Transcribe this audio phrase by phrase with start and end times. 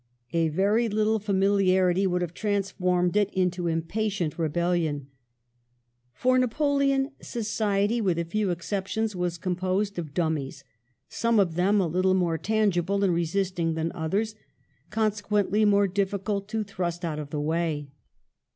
[0.33, 5.05] A very little familiarity would have transformed it into impatient rebel lion.
[6.11, 10.63] For Napoleon society, with a few excep tions, was composed of dummies,
[11.07, 14.33] some of them a little more tangible and resisting than others,
[14.89, 17.91] consequently more difficult to thrust out of the way.